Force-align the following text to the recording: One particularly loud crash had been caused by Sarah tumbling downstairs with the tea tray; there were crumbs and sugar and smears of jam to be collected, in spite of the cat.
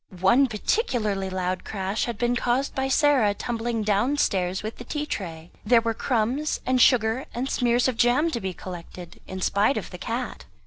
One 0.21 0.47
particularly 0.47 1.29
loud 1.29 1.63
crash 1.63 2.05
had 2.05 2.17
been 2.17 2.35
caused 2.35 2.73
by 2.73 2.87
Sarah 2.87 3.35
tumbling 3.35 3.83
downstairs 3.83 4.63
with 4.63 4.77
the 4.77 4.83
tea 4.83 5.05
tray; 5.05 5.51
there 5.63 5.79
were 5.79 5.93
crumbs 5.93 6.59
and 6.65 6.81
sugar 6.81 7.25
and 7.35 7.47
smears 7.47 7.87
of 7.87 7.97
jam 7.97 8.31
to 8.31 8.41
be 8.41 8.51
collected, 8.51 9.19
in 9.27 9.41
spite 9.41 9.77
of 9.77 9.91
the 9.91 9.99
cat. 9.99 10.45